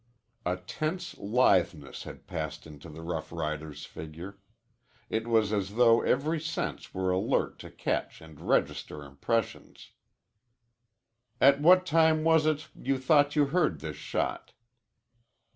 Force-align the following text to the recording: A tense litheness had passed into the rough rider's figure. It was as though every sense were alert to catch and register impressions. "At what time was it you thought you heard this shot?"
A 0.47 0.57
tense 0.57 1.13
litheness 1.19 2.05
had 2.05 2.25
passed 2.25 2.65
into 2.65 2.89
the 2.89 3.03
rough 3.03 3.31
rider's 3.31 3.85
figure. 3.85 4.39
It 5.11 5.27
was 5.27 5.53
as 5.53 5.75
though 5.75 6.01
every 6.01 6.39
sense 6.39 6.91
were 6.91 7.11
alert 7.11 7.59
to 7.59 7.69
catch 7.69 8.19
and 8.19 8.39
register 8.41 9.03
impressions. 9.03 9.91
"At 11.39 11.61
what 11.61 11.85
time 11.85 12.23
was 12.23 12.47
it 12.47 12.67
you 12.73 12.97
thought 12.97 13.35
you 13.35 13.45
heard 13.53 13.79
this 13.81 13.95
shot?" 13.97 14.53